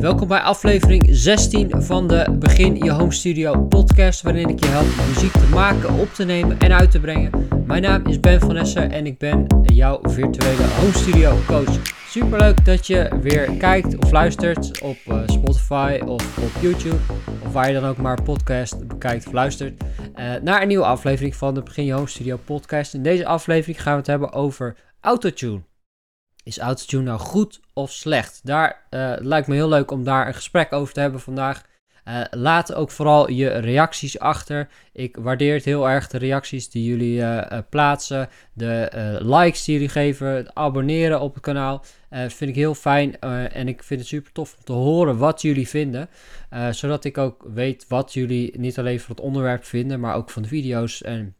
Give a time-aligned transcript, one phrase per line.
[0.00, 5.06] Welkom bij aflevering 16 van de Begin Je Home Studio podcast, waarin ik je help
[5.06, 7.48] muziek te maken, op te nemen en uit te brengen.
[7.66, 11.78] Mijn naam is Ben van Essen en ik ben jouw virtuele home studio coach.
[12.06, 16.98] Super leuk dat je weer kijkt of luistert op uh, Spotify of op YouTube,
[17.44, 21.36] of waar je dan ook maar podcast bekijkt of luistert, uh, naar een nieuwe aflevering
[21.36, 22.94] van de Begin Je Home Studio podcast.
[22.94, 25.69] In deze aflevering gaan we het hebben over autotune.
[26.44, 28.40] Is autotune nou goed of slecht?
[28.42, 31.68] Daar uh, lijkt me heel leuk om daar een gesprek over te hebben vandaag.
[32.08, 34.68] Uh, laat ook vooral je reacties achter.
[34.92, 39.88] Ik waardeer het heel erg, de reacties die jullie uh, plaatsen, de likes die jullie
[39.88, 41.84] geven, het abonneren op het kanaal.
[42.10, 45.68] vind ik heel fijn en ik vind het super tof om te horen wat jullie
[45.68, 46.08] vinden.
[46.70, 50.42] zodat ik ook weet wat jullie niet alleen van het onderwerp vinden, maar ook van
[50.42, 51.02] de video's.
[51.02, 51.34] En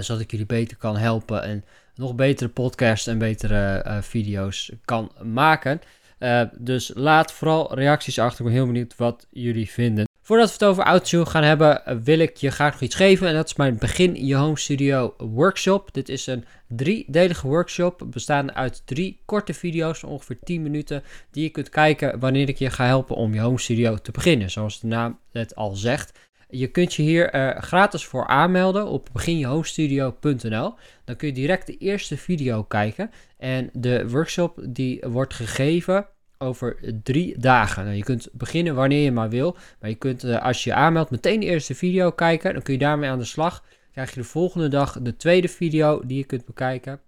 [0.00, 1.64] zodat ik jullie beter kan helpen en
[1.96, 5.80] nog betere podcasts en betere uh, video's kan maken.
[6.18, 8.38] Uh, dus laat vooral reacties achter.
[8.38, 10.06] Ik ben heel benieuwd wat jullie vinden.
[10.26, 13.28] Voordat we het over Autotune gaan hebben, eh, wil ik je graag nog iets geven.
[13.28, 15.88] En dat is mijn Begin Je Home Studio workshop.
[15.92, 21.42] Dit is een driedelige workshop, bestaande uit drie korte video's van ongeveer 10 minuten, die
[21.42, 24.50] je kunt kijken wanneer ik je ga helpen om je home studio te beginnen.
[24.50, 26.18] Zoals de naam het al zegt.
[26.48, 30.74] Je kunt je hier uh, gratis voor aanmelden op beginjehomestudio.nl.
[31.04, 33.10] Dan kun je direct de eerste video kijken.
[33.38, 36.06] En de workshop die wordt gegeven
[36.38, 37.84] over drie dagen.
[37.84, 39.56] Nou, je kunt beginnen wanneer je maar wil.
[39.80, 42.52] Maar je kunt uh, als je je aanmeldt meteen de eerste video kijken.
[42.52, 43.64] Dan kun je daarmee aan de slag.
[43.92, 47.00] Krijg je de volgende dag de tweede video die je kunt bekijken.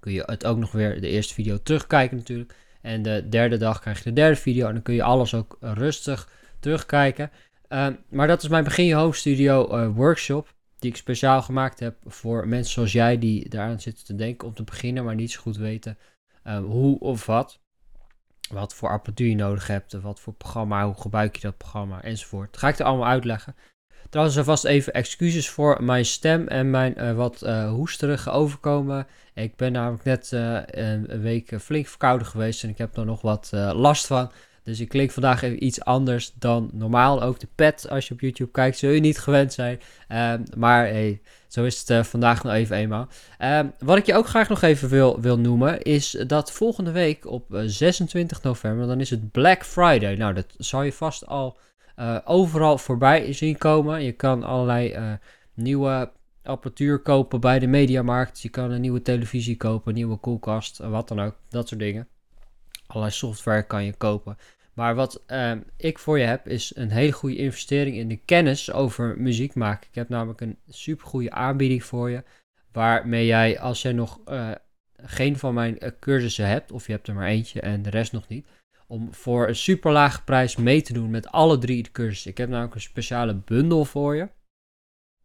[0.00, 2.54] Kun je het ook nog weer de eerste video terugkijken natuurlijk.
[2.82, 4.66] En de derde dag krijg je de derde video.
[4.66, 6.28] En dan kun je alles ook rustig
[6.60, 7.30] terugkijken.
[7.74, 10.54] Uh, maar dat is mijn Begin Je Home Studio uh, workshop.
[10.78, 14.54] Die ik speciaal gemaakt heb voor mensen zoals jij die daaraan zitten te denken om
[14.54, 15.98] te beginnen, maar niet zo goed weten
[16.46, 17.60] uh, hoe of wat.
[18.50, 22.52] Wat voor apparatuur je nodig hebt, wat voor programma, hoe gebruik je dat programma enzovoort.
[22.52, 23.56] Dat ga ik er allemaal uitleggen.
[24.10, 29.06] Trouwens, alvast even excuses voor mijn stem en mijn uh, wat uh, hoesterige overkomen.
[29.34, 30.30] Ik ben namelijk net
[30.66, 34.30] een week flink verkouden geweest en ik heb er nog wat last van.
[34.64, 37.22] Dus ik klink vandaag even iets anders dan normaal.
[37.22, 39.80] Ook de pet, als je op YouTube kijkt, zul je niet gewend zijn.
[40.08, 40.92] Um, maar
[41.48, 43.08] zo is het uh, vandaag nog even eenmaal.
[43.38, 47.26] Um, wat ik je ook graag nog even wil, wil noemen, is dat volgende week
[47.26, 50.14] op 26 eh, november, dan is het Black Friday.
[50.14, 51.58] Nou, dat zal je vast al
[51.98, 54.02] uh, overal voorbij zien komen.
[54.02, 55.18] Je kan allerlei
[55.54, 56.10] nieuwe
[56.42, 58.40] apparatuur kopen bij de mediamarkt.
[58.40, 61.36] Je kan een nieuwe televisie kopen, een nieuwe koelkast, wat dan ook.
[61.48, 62.08] Dat soort dingen.
[62.86, 64.36] Allerlei software kan je kopen.
[64.74, 68.72] Maar wat uh, ik voor je heb, is een hele goede investering in de kennis
[68.72, 69.88] over muziek maken.
[69.88, 72.22] Ik heb namelijk een super goede aanbieding voor je.
[72.72, 74.50] Waarmee jij, als jij nog uh,
[74.96, 78.12] geen van mijn uh, cursussen hebt, of je hebt er maar eentje en de rest
[78.12, 78.46] nog niet,
[78.86, 82.30] om voor een super lage prijs mee te doen met alle drie de cursussen.
[82.30, 84.28] Ik heb namelijk een speciale bundel voor je.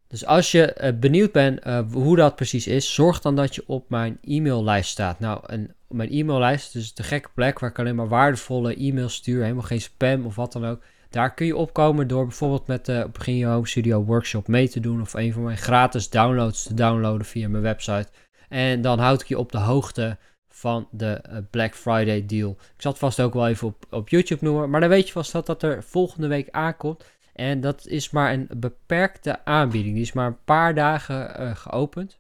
[0.09, 3.63] Dus als je uh, benieuwd bent uh, hoe dat precies is, zorg dan dat je
[3.67, 5.19] op mijn e-maillijst staat.
[5.19, 9.63] Nou, mijn e-maillijst is de gekke plek waar ik alleen maar waardevolle e-mails stuur, helemaal
[9.63, 10.81] geen spam of wat dan ook.
[11.09, 14.79] Daar kun je opkomen door bijvoorbeeld met de Begin Je Home Studio Workshop mee te
[14.79, 18.07] doen of een van mijn gratis downloads te downloaden via mijn website.
[18.49, 20.17] En dan houd ik je op de hoogte
[20.49, 22.51] van de Black Friday deal.
[22.51, 25.13] Ik zal het vast ook wel even op, op YouTube noemen, maar dan weet je
[25.13, 27.03] vast dat dat er volgende week aankomt.
[27.39, 29.94] En dat is maar een beperkte aanbieding.
[29.94, 32.19] Die is maar een paar dagen uh, geopend.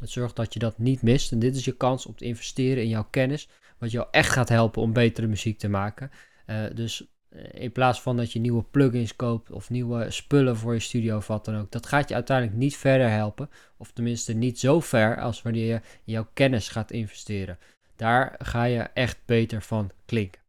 [0.00, 1.32] Het zorgt dat je dat niet mist.
[1.32, 3.48] En dit is je kans om te investeren in jouw kennis.
[3.78, 6.10] Wat jou echt gaat helpen om betere muziek te maken.
[6.46, 10.74] Uh, dus uh, in plaats van dat je nieuwe plugins koopt of nieuwe spullen voor
[10.74, 11.70] je studio of wat dan ook.
[11.72, 13.50] Dat gaat je uiteindelijk niet verder helpen.
[13.76, 17.58] Of tenminste niet zo ver als wanneer je in jouw kennis gaat investeren.
[17.96, 20.42] Daar ga je echt beter van klinken.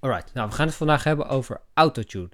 [0.00, 2.30] Alright, nou we gaan het vandaag hebben over autotune.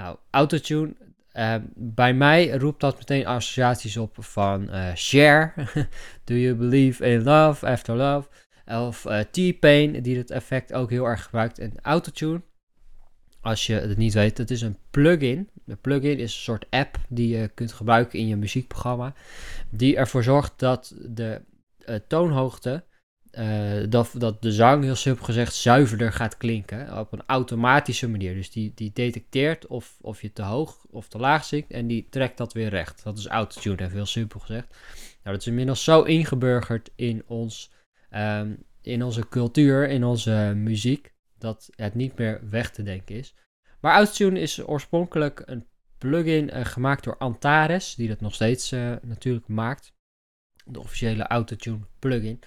[0.00, 0.94] Nou, autotune,
[1.32, 5.52] uh, bij mij roept dat meteen associaties op van uh, Share,
[6.24, 8.28] Do You Believe in Love, After Love,
[8.66, 11.58] of uh, T-Pain, die dat effect ook heel erg gebruikt.
[11.58, 12.42] En autotune,
[13.40, 15.48] als je het niet weet, het is een plugin.
[15.66, 19.14] Een plugin is een soort app die je kunt gebruiken in je muziekprogramma,
[19.70, 21.42] die ervoor zorgt dat de
[22.08, 22.84] toonhoogte
[23.38, 26.98] uh, dat, dat de zang, heel simpel gezegd, zuiverder gaat klinken.
[26.98, 28.34] Op een automatische manier.
[28.34, 31.70] Dus die, die detecteert of, of je te hoog of te laag zingt.
[31.70, 33.02] En die trekt dat weer recht.
[33.04, 34.68] Dat is autotune, heel simpel gezegd.
[35.22, 37.70] Nou, dat is inmiddels zo ingeburgerd in, ons,
[38.14, 41.12] um, in onze cultuur, in onze muziek.
[41.38, 43.34] Dat het niet meer weg te denken is.
[43.80, 45.66] Maar autotune is oorspronkelijk een
[45.98, 47.94] plugin uh, gemaakt door Antares.
[47.94, 49.92] Die dat nog steeds uh, natuurlijk maakt.
[50.64, 52.40] De officiële autotune plugin.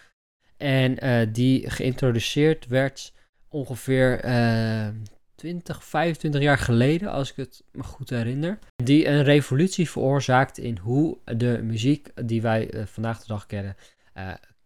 [0.57, 3.13] En uh, die geïntroduceerd werd
[3.49, 4.87] ongeveer uh,
[5.35, 8.59] 20, 25 jaar geleden, als ik het me goed herinner.
[8.75, 13.75] Die een revolutie veroorzaakt in hoe de muziek die wij eh, vandaag de dag kennen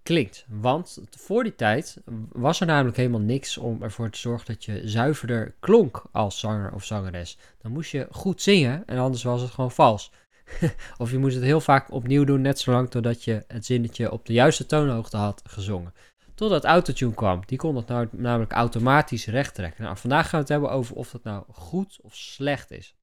[0.08, 0.46] klinkt.
[0.50, 1.98] Want voor die tijd
[2.32, 6.74] was er namelijk helemaal niks om ervoor te zorgen dat je zuiverder klonk als zanger
[6.74, 7.38] of zangeres.
[7.62, 10.12] Dan moest je goed zingen en anders was het gewoon vals.
[10.98, 14.26] of je moest het heel vaak opnieuw doen, net zolang totdat je het zinnetje op
[14.26, 15.94] de juiste toonhoogte had gezongen.
[16.36, 17.42] Totdat autotune kwam.
[17.46, 19.84] Die kon dat nou, namelijk automatisch recht trekken.
[19.84, 22.96] Nou, vandaag gaan we het hebben over of dat nou goed of slecht is.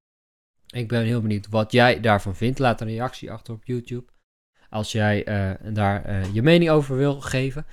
[0.67, 2.59] Ik ben heel benieuwd wat jij daarvan vindt.
[2.59, 4.13] Laat een reactie achter op YouTube.
[4.71, 7.67] Als jij uh, daar uh, je mening over wil geven.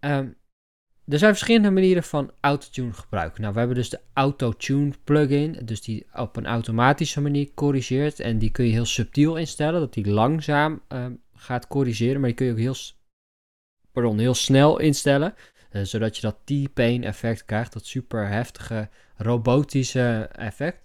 [0.00, 0.39] Um,
[1.10, 3.40] er zijn verschillende manieren van autotune gebruiken.
[3.40, 8.20] Nou, we hebben dus de autotune plugin, dus die op een automatische manier corrigeert.
[8.20, 12.20] En die kun je heel subtiel instellen, dat die langzaam uh, gaat corrigeren.
[12.20, 12.76] Maar die kun je ook heel
[13.92, 15.34] pardon, heel snel instellen.
[15.72, 20.78] Uh, zodat je dat T-pain effect krijgt, dat super heftige robotische effect.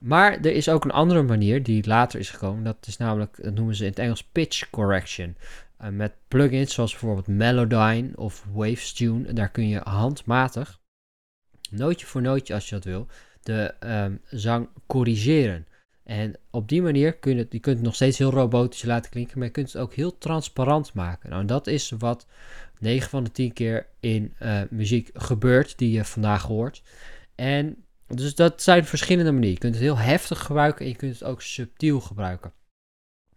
[0.00, 2.64] Maar er is ook een andere manier die later is gekomen.
[2.64, 5.36] Dat is namelijk, dat noemen ze in het Engels pitch correction.
[5.82, 9.32] Uh, met plugins zoals bijvoorbeeld Melodyne of Wavestune.
[9.32, 10.80] Daar kun je handmatig,
[11.70, 13.06] nootje voor nootje als je dat wil,
[13.42, 15.66] de um, zang corrigeren.
[16.04, 19.10] En op die manier kun je het, je kunt het nog steeds heel robotisch laten
[19.10, 21.30] klinken, maar je kunt het ook heel transparant maken.
[21.30, 22.26] Nou, dat is wat
[22.78, 26.82] 9 van de 10 keer in uh, muziek gebeurt die je vandaag hoort.
[27.34, 29.54] En dus dat zijn verschillende manieren.
[29.54, 32.52] Je kunt het heel heftig gebruiken en je kunt het ook subtiel gebruiken.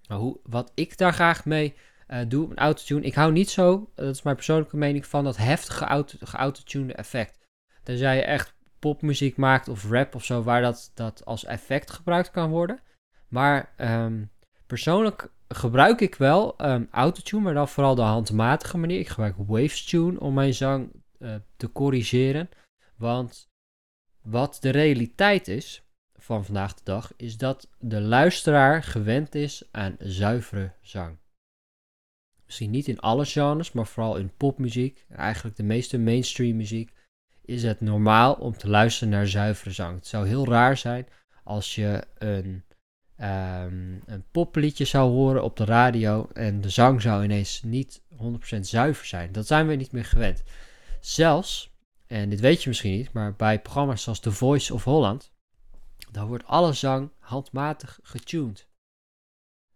[0.07, 1.73] Nou, hoe, wat ik daar graag mee
[2.07, 3.05] uh, doe, een autotune.
[3.05, 7.39] Ik hou niet zo, dat is mijn persoonlijke mening, van dat heftige auto, geautotunede effect.
[7.83, 12.31] Tenzij je echt popmuziek maakt of rap of zo, waar dat, dat als effect gebruikt
[12.31, 12.79] kan worden.
[13.27, 14.31] Maar um,
[14.65, 18.99] persoonlijk gebruik ik wel um, autotune, maar dan vooral de handmatige manier.
[18.99, 22.49] Ik gebruik Wavestune om mijn zang uh, te corrigeren.
[22.97, 23.49] Want
[24.21, 25.83] wat de realiteit is
[26.15, 31.17] van vandaag de dag, is dat de luisteraar gewend is aan zuivere zang.
[32.45, 36.93] Misschien niet in alle genres, maar vooral in popmuziek, eigenlijk de meeste mainstream muziek,
[37.45, 39.95] is het normaal om te luisteren naar zuivere zang.
[39.95, 41.07] Het zou heel raar zijn
[41.43, 42.63] als je een,
[43.17, 48.59] um, een popliedje zou horen op de radio en de zang zou ineens niet 100%
[48.59, 49.31] zuiver zijn.
[49.31, 50.43] Dat zijn we niet meer gewend.
[50.99, 51.73] Zelfs,
[52.07, 55.31] en dit weet je misschien niet, maar bij programma's zoals The Voice of Holland,
[56.11, 58.67] dan wordt alle zang handmatig getuned.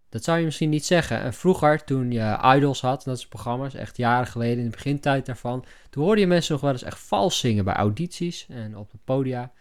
[0.10, 1.22] Dat zou je misschien niet zeggen.
[1.22, 5.26] En vroeger, toen je Idols had, dat is programma's, echt jaren geleden, in de begintijd
[5.26, 8.92] daarvan, toen hoorde je mensen nog wel eens echt vals zingen bij audities en op
[8.92, 9.52] de podia.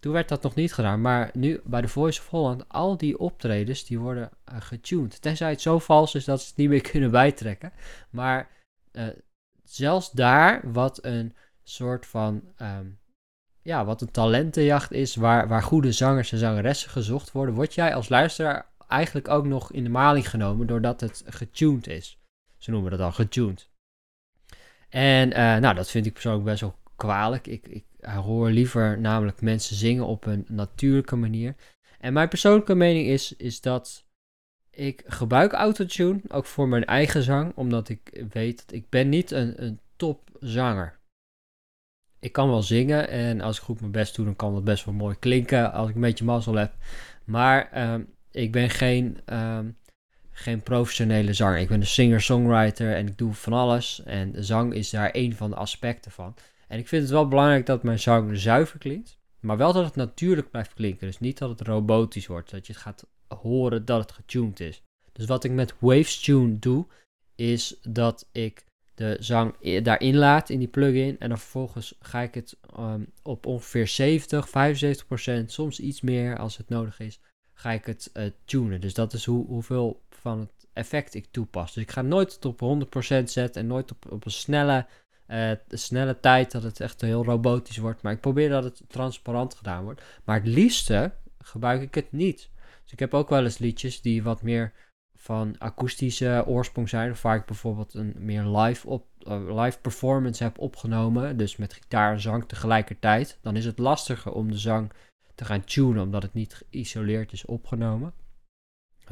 [0.00, 3.18] Toen werd dat nog niet gedaan, maar nu bij The Voice of Holland, al die
[3.18, 5.22] optredens, die worden uh, getuned.
[5.22, 7.72] Tenzij het zo vals is dat ze het niet meer kunnen bijtrekken.
[8.10, 8.48] Maar
[8.92, 9.04] uh,
[9.64, 12.98] zelfs daar, wat een soort van, um,
[13.62, 17.94] ja, wat een talentenjacht is, waar, waar goede zangers en zangeressen gezocht worden, word jij
[17.94, 22.20] als luisteraar eigenlijk ook nog in de maling genomen doordat het getuned is.
[22.56, 23.70] Ze noemen dat al getuned.
[24.88, 27.46] En uh, nou, dat vind ik persoonlijk best wel kwalijk.
[27.46, 31.54] Ik, ik hoor liever namelijk mensen zingen op een natuurlijke manier.
[31.98, 34.06] En mijn persoonlijke mening is, is dat
[34.70, 39.30] ik gebruik autotune, ook voor mijn eigen zang, omdat ik weet dat ik ben niet
[39.30, 40.98] een, een topzanger.
[42.18, 44.84] Ik kan wel zingen en als ik goed mijn best doe, dan kan dat best
[44.84, 46.74] wel mooi klinken als ik een beetje mazzel heb.
[47.24, 49.76] Maar um, ik ben geen, um,
[50.30, 51.58] geen professionele zanger.
[51.58, 54.02] Ik ben een singer-songwriter en ik doe van alles.
[54.04, 56.34] En zang is daar een van de aspecten van.
[56.68, 59.18] En ik vind het wel belangrijk dat mijn zang zuiver klinkt.
[59.40, 61.06] Maar wel dat het natuurlijk blijft klinken.
[61.06, 62.50] Dus niet dat het robotisch wordt.
[62.50, 64.82] Dat je het gaat horen dat het getuned is.
[65.12, 66.86] Dus wat ik met Wavestune doe,
[67.34, 68.64] is dat ik
[68.94, 71.18] de zang daarin laat in die plugin.
[71.18, 76.38] En dan vervolgens ga ik het um, op ongeveer 70, 75 procent, soms iets meer
[76.38, 77.20] als het nodig is,
[77.58, 78.80] ga ik het uh, tunen.
[78.80, 81.72] Dus dat is hoe, hoeveel van het effect ik toepas.
[81.74, 84.86] Dus ik ga nooit tot op 100% zetten en nooit op, op een snelle,
[85.28, 88.02] uh, snelle tijd dat het echt heel robotisch wordt.
[88.02, 90.02] Maar ik probeer dat het transparant gedaan wordt.
[90.24, 92.50] Maar het liefste gebruik ik het niet.
[92.82, 94.72] Dus ik heb ook wel eens liedjes die wat meer
[95.14, 97.10] van akoestische oorsprong zijn.
[97.10, 101.36] Of waar ik bijvoorbeeld een meer live, op, uh, live performance heb opgenomen.
[101.36, 103.38] Dus met gitaar en zang tegelijkertijd.
[103.42, 104.92] Dan is het lastiger om de zang
[105.36, 108.12] te gaan tunen, omdat het niet geïsoleerd is opgenomen.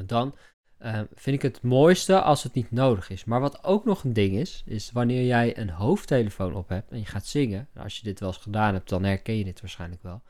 [0.06, 0.34] Dan
[0.78, 3.24] uh, vind ik het mooiste als het niet nodig is.
[3.24, 6.98] Maar wat ook nog een ding is, is wanneer jij een hoofdtelefoon op hebt en
[6.98, 7.68] je gaat zingen.
[7.76, 10.22] Als je dit wel eens gedaan hebt, dan herken je dit waarschijnlijk wel.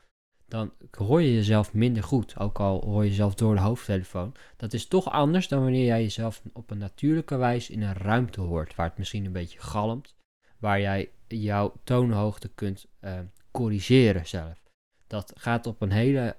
[0.47, 4.35] Dan hoor je jezelf minder goed, ook al hoor je jezelf door de hoofdtelefoon.
[4.57, 8.41] Dat is toch anders dan wanneer jij jezelf op een natuurlijke wijze in een ruimte
[8.41, 10.15] hoort, waar het misschien een beetje galmt,
[10.57, 13.19] waar jij jouw toonhoogte kunt uh,
[13.51, 14.64] corrigeren zelf.
[15.07, 16.35] Dat gaat op een hele,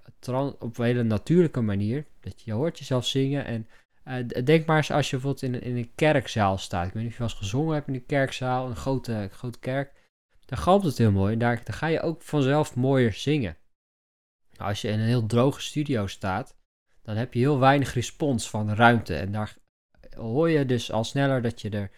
[0.59, 2.07] op een hele natuurlijke manier.
[2.21, 3.45] Dat je, hoort jezelf zingen.
[3.45, 3.69] En
[4.05, 6.87] uh, denk maar eens als je bijvoorbeeld in een, in een kerkzaal staat.
[6.87, 9.59] Ik weet niet of je wel eens gezongen hebt in een kerkzaal, een grote, grote
[9.59, 9.93] kerk.
[10.45, 11.33] Dan galmt het heel mooi.
[11.33, 13.57] En daar, ga je ook vanzelf mooier zingen.
[14.57, 16.57] Als je in een heel droge studio staat,
[17.03, 19.17] dan heb je heel weinig respons van de ruimte.
[19.17, 19.57] En daar
[20.17, 21.91] hoor je dus al sneller dat je er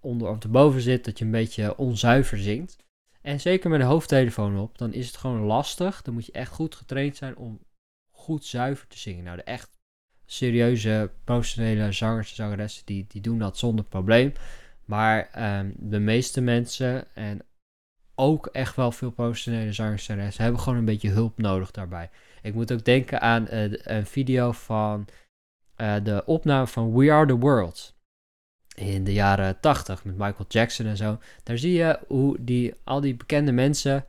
[0.00, 2.84] onder of erboven zit, dat je een beetje onzuiver zingt.
[3.26, 6.02] En zeker met een hoofdtelefoon op, dan is het gewoon lastig.
[6.02, 7.58] Dan moet je echt goed getraind zijn om
[8.10, 9.24] goed zuiver te zingen.
[9.24, 9.78] Nou, de echt
[10.26, 14.32] serieuze professionele zangers en zangeressen, die, die doen dat zonder probleem.
[14.84, 17.42] Maar um, de meeste mensen, en
[18.14, 22.10] ook echt wel veel professionele zangers en zangeressen, hebben gewoon een beetje hulp nodig daarbij.
[22.42, 25.06] Ik moet ook denken aan uh, een video van
[25.76, 27.95] uh, de opname van We Are The World
[28.76, 31.18] in de jaren 80 met Michael Jackson en zo.
[31.42, 34.06] Daar zie je hoe die, al die bekende mensen,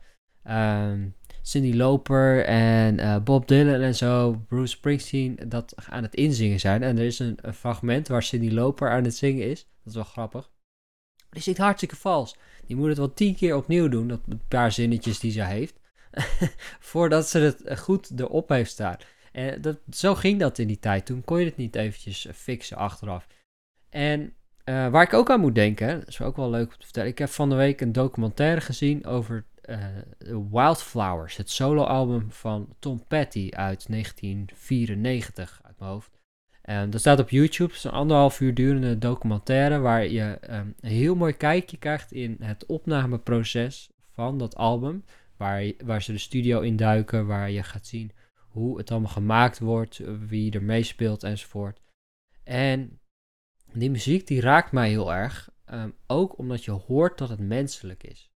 [0.50, 6.60] um, Cindy Loper en uh, Bob Dylan en zo, Bruce Springsteen, dat aan het inzingen
[6.60, 6.82] zijn.
[6.82, 9.58] En er is een, fragment waar Cindy Loper aan het zingen is.
[9.58, 10.50] Dat is wel grappig.
[11.30, 12.36] Die zingt hartstikke vals.
[12.66, 15.80] Die moet het wel tien keer opnieuw doen, dat paar zinnetjes die ze heeft.
[16.90, 18.96] voordat ze het goed erop heeft staan.
[19.32, 21.06] En dat, zo ging dat in die tijd.
[21.06, 23.26] Toen kon je het niet eventjes fixen achteraf.
[23.88, 24.32] En
[24.68, 27.08] uh, waar ik ook aan moet denken, is ook wel leuk om te vertellen.
[27.08, 29.78] Ik heb van de week een documentaire gezien over uh,
[30.50, 36.10] Wildflowers, het soloalbum van Tom Petty uit 1994 uit mijn hoofd.
[36.62, 37.68] En dat staat op YouTube.
[37.68, 42.12] Het is een anderhalf uur durende documentaire waar je um, een heel mooi kijkje krijgt
[42.12, 45.04] in het opnameproces van dat album.
[45.36, 48.12] Waar, waar ze de studio induiken, waar je gaat zien
[48.48, 51.80] hoe het allemaal gemaakt wordt, wie er meespeelt enzovoort.
[52.44, 52.97] En
[53.78, 55.50] die muziek die raakt mij heel erg.
[55.72, 58.30] Um, ook omdat je hoort dat het menselijk is.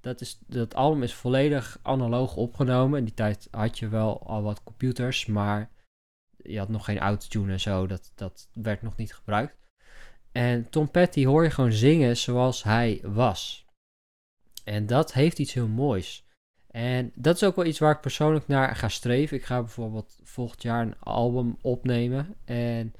[0.00, 0.38] Dat, is.
[0.46, 2.98] dat album is volledig analoog opgenomen.
[2.98, 5.70] In die tijd had je wel al wat computers, maar
[6.36, 7.86] je had nog geen autotune en zo.
[7.86, 9.56] Dat, dat werd nog niet gebruikt.
[10.32, 13.66] En Tom Petty hoor je gewoon zingen zoals hij was.
[14.64, 16.26] En dat heeft iets heel moois.
[16.70, 19.36] En dat is ook wel iets waar ik persoonlijk naar ga streven.
[19.36, 22.34] Ik ga bijvoorbeeld volgend jaar een album opnemen.
[22.44, 22.94] En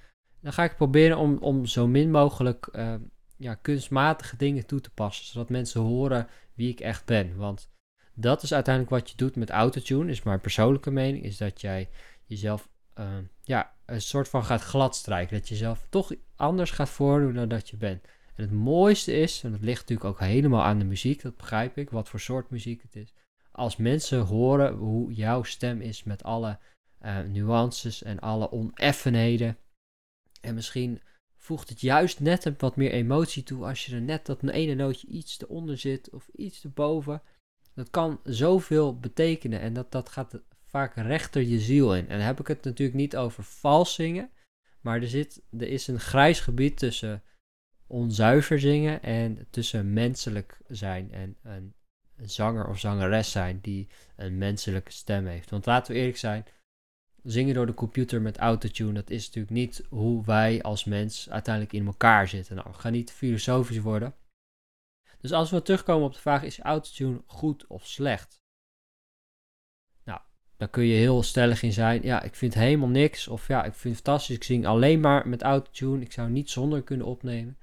[0.45, 2.95] dan ga ik proberen om, om zo min mogelijk uh,
[3.37, 5.27] ja, kunstmatige dingen toe te passen.
[5.27, 7.37] Zodat mensen horen wie ik echt ben.
[7.37, 7.71] Want
[8.15, 10.11] dat is uiteindelijk wat je doet met autotune.
[10.11, 11.25] Is mijn persoonlijke mening.
[11.25, 11.89] Is dat jij
[12.27, 13.07] jezelf uh,
[13.43, 15.39] ja, een soort van gaat gladstrijken.
[15.39, 18.05] Dat je jezelf toch anders gaat voordoen dan dat je bent.
[18.35, 21.79] En het mooiste is, en dat ligt natuurlijk ook helemaal aan de muziek, dat begrijp
[21.79, 23.15] ik, wat voor soort muziek het is.
[23.53, 26.59] Als mensen horen hoe jouw stem is met alle
[27.03, 29.57] uh, nuances en alle oneffenheden
[30.45, 31.01] en misschien
[31.37, 34.75] voegt het juist net een wat meer emotie toe als je er net dat ene
[34.75, 37.23] nootje iets eronder zit of iets erboven.
[37.75, 42.09] Dat kan zoveel betekenen en dat, dat gaat vaak rechter je ziel in.
[42.09, 44.31] En dan heb ik het natuurlijk niet over vals zingen,
[44.81, 47.23] maar er, zit, er is een grijs gebied tussen
[47.87, 51.75] onzuiver zingen en tussen menselijk zijn en een
[52.17, 55.51] zanger of zangeres zijn die een menselijke stem heeft.
[55.51, 56.45] Want laten we eerlijk zijn,
[57.25, 61.75] zingen door de computer met autotune, dat is natuurlijk niet hoe wij als mens uiteindelijk
[61.75, 62.57] in elkaar zitten.
[62.57, 64.15] Nou, we gaan niet filosofisch worden.
[65.21, 68.43] Dus als we terugkomen op de vraag, is autotune goed of slecht?
[70.05, 70.21] Nou,
[70.57, 72.03] daar kun je heel stellig in zijn.
[72.03, 73.29] Ja, ik vind helemaal niks.
[73.29, 74.37] Of ja, ik vind het fantastisch.
[74.37, 76.05] Ik zing alleen maar met autotune.
[76.05, 77.59] Ik zou niet zonder kunnen opnemen.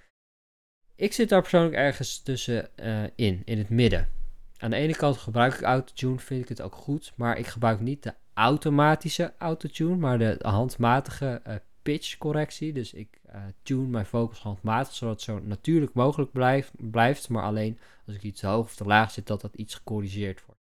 [0.95, 4.09] Ik zit daar persoonlijk ergens tussenin, uh, in, in het midden.
[4.57, 7.79] Aan de ene kant gebruik ik autotune, vind ik het ook goed, maar ik gebruik
[7.79, 12.73] niet de automatische autotune, maar de handmatige uh, pitch correctie.
[12.73, 17.43] Dus ik uh, tune mijn vocals handmatig, zodat het zo natuurlijk mogelijk blijft, blijft, maar
[17.43, 20.59] alleen als ik iets te hoog of te laag zit, dat dat iets gecorrigeerd wordt.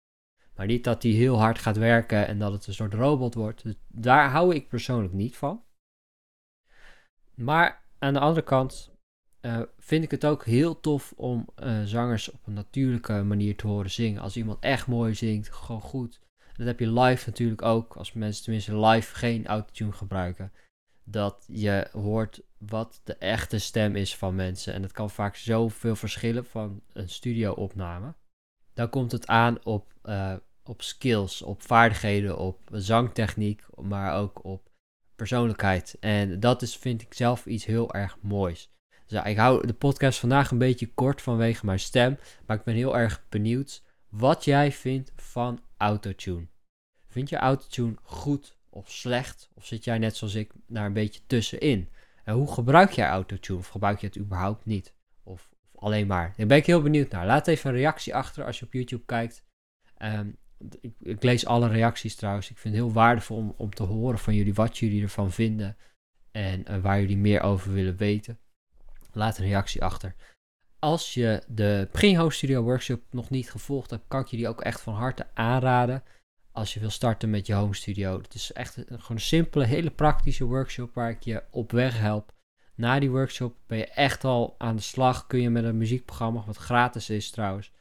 [0.54, 3.62] Maar niet dat die heel hard gaat werken en dat het een soort robot wordt.
[3.62, 5.64] Dus daar hou ik persoonlijk niet van.
[7.34, 8.90] Maar aan de andere kant
[9.40, 11.48] uh, vind ik het ook heel tof om
[11.84, 14.22] zangers op een natuurlijke manier te horen zingen.
[14.22, 16.20] Als iemand echt mooi zingt, gewoon goed.
[16.60, 20.52] Dat heb je live natuurlijk ook, als mensen tenminste live geen autotune gebruiken.
[21.04, 24.74] Dat je hoort wat de echte stem is van mensen.
[24.74, 28.14] En dat kan vaak zoveel verschillen van een studio-opname.
[28.74, 34.70] Dan komt het aan op, uh, op skills, op vaardigheden, op zangtechniek, maar ook op
[35.16, 35.96] persoonlijkheid.
[36.00, 38.70] En dat is, vind ik zelf, iets heel erg moois.
[39.06, 42.18] Dus ik hou de podcast vandaag een beetje kort vanwege mijn stem.
[42.46, 46.49] Maar ik ben heel erg benieuwd wat jij vindt van autotune.
[47.10, 49.50] Vind je autotune goed of slecht?
[49.54, 51.88] Of zit jij net zoals ik daar een beetje tussenin?
[52.24, 53.58] En hoe gebruik jij autotune?
[53.58, 54.94] Of gebruik je het überhaupt niet?
[55.22, 56.34] Of, of alleen maar?
[56.36, 57.26] Daar ben ik heel benieuwd naar.
[57.26, 59.44] Laat even een reactie achter als je op YouTube kijkt.
[59.98, 60.36] Um,
[60.80, 62.50] ik, ik, lees alle reacties trouwens.
[62.50, 65.76] Ik vind het heel waardevol om, om te horen van jullie wat jullie ervan vinden.
[66.30, 68.38] En uh, waar jullie meer over willen weten.
[69.12, 70.14] Laat een reactie achter.
[70.78, 74.60] Als je de Begin Studio Workshop nog niet gevolgd hebt, kan ik je die ook
[74.60, 76.02] echt van harte aanraden.
[76.52, 78.20] Als je wil starten met je home studio.
[78.20, 81.98] Het is echt een, gewoon een simpele, hele praktische workshop waar ik je op weg
[81.98, 82.32] help.
[82.74, 85.26] Na die workshop ben je echt al aan de slag.
[85.26, 87.72] Kun je met een muziekprogramma, wat gratis is trouwens,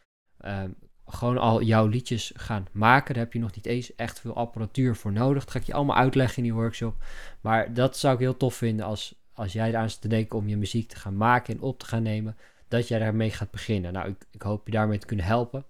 [0.45, 3.13] um, gewoon al jouw liedjes gaan maken.
[3.13, 5.43] Daar heb je nog niet eens echt veel apparatuur voor nodig.
[5.43, 7.03] Dat ga ik je allemaal uitleggen in die workshop.
[7.41, 10.47] Maar dat zou ik heel tof vinden als, als jij eraan zit te denken om
[10.47, 12.37] je muziek te gaan maken en op te gaan nemen.
[12.67, 13.93] Dat jij daarmee gaat beginnen.
[13.93, 15.65] Nou, ik, ik hoop je daarmee te kunnen helpen.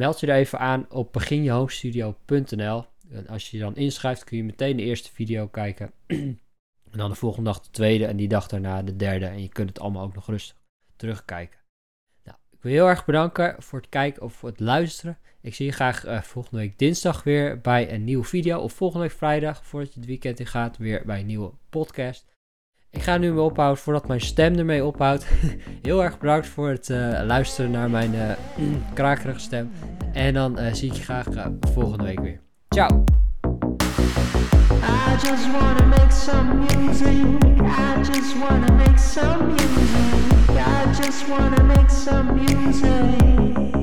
[0.00, 2.84] Meld je er even aan op beginjehomestudio.nl.
[3.10, 5.92] En als je je dan inschrijft, kun je meteen de eerste video kijken.
[6.06, 6.38] en
[6.90, 9.26] dan de volgende dag de tweede en die dag daarna de derde.
[9.26, 10.56] En je kunt het allemaal ook nog rustig
[10.96, 11.58] terugkijken.
[12.50, 15.18] Ik wil heel erg bedanken voor het kijken of voor het luisteren.
[15.40, 18.58] Ik zie je graag uh, volgende week dinsdag weer bij een nieuwe video.
[18.58, 22.26] Of volgende week vrijdag, voordat je het weekend in gaat, weer bij een nieuwe podcast.
[22.90, 25.26] Ik ga nu weer ophouden voordat mijn stem ermee ophoudt.
[25.82, 28.30] heel erg bedankt voor het uh, luisteren naar mijn uh,
[28.94, 29.70] krakerige stem.
[30.12, 31.26] En dan zie ik je graag
[31.72, 32.40] volgende week weer.
[32.68, 33.04] Ciao!
[34.82, 37.44] I just wanna make some music.
[37.62, 40.56] I just wanna make some music.
[40.56, 43.79] I just wanna make some music.